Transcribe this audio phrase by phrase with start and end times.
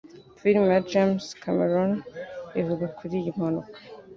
[0.39, 1.91] film ya James Cameron
[2.61, 3.77] ivuga kuri iyi mpanuka